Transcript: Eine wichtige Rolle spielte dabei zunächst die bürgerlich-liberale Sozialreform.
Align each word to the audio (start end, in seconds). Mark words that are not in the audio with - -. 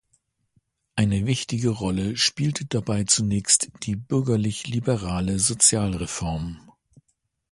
Eine 0.95 1.27
wichtige 1.27 1.69
Rolle 1.69 2.17
spielte 2.17 2.65
dabei 2.65 3.03
zunächst 3.03 3.69
die 3.83 3.95
bürgerlich-liberale 3.95 5.37
Sozialreform. 5.37 6.59